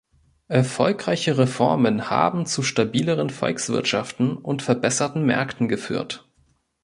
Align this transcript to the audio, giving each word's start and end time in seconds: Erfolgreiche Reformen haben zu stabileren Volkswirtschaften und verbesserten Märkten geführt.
Erfolgreiche 0.47 1.37
Reformen 1.37 2.09
haben 2.09 2.47
zu 2.47 2.63
stabileren 2.63 3.29
Volkswirtschaften 3.29 4.35
und 4.35 4.63
verbesserten 4.63 5.23
Märkten 5.27 5.67
geführt. 5.67 6.27